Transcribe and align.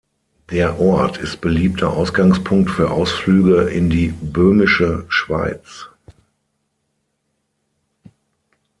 Der 0.49 0.79
Ort 0.79 1.19
ist 1.19 1.41
beliebter 1.41 1.91
Ausgangspunkt 1.93 2.71
für 2.71 2.89
Ausflüge 2.89 3.69
in 3.69 3.91
die 3.91 4.07
Böhmische 4.07 5.05
Schweiz. 5.09 5.89